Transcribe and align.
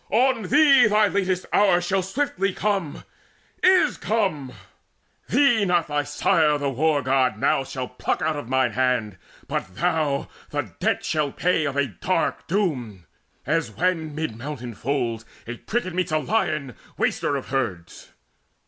On 0.09 0.41
thee 0.47 0.87
Thy 0.87 1.07
latest 1.09 1.45
hour 1.53 1.79
shall 1.79 2.01
swiftly 2.01 2.53
come 2.55 3.03
is 3.61 3.97
come! 3.97 4.51
Thee 5.29 5.63
not 5.63 5.85
thy 5.89 6.01
sire 6.05 6.57
the 6.57 6.71
War 6.71 7.03
god 7.03 7.37
now 7.37 7.63
shall 7.63 7.87
pluck 7.87 8.19
Out 8.19 8.35
of 8.35 8.49
mine 8.49 8.71
hand, 8.71 9.19
but 9.47 9.75
thou 9.75 10.27
the 10.49 10.71
debt 10.79 11.05
shalt 11.05 11.37
pay 11.37 11.65
Of 11.65 11.75
a 11.77 11.85
dark 11.85 12.47
doom, 12.47 13.05
as 13.45 13.69
when 13.73 14.15
mid 14.15 14.35
mountain 14.35 14.73
folds 14.73 15.23
A 15.45 15.57
pricket 15.57 15.93
meets 15.93 16.11
a 16.11 16.17
lion, 16.17 16.75
waster 16.97 17.35
of 17.35 17.49
herds. 17.49 18.09